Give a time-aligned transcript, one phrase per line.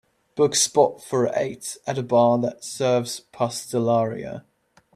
[0.33, 4.43] book spot for eight at a bar that serves pastelaria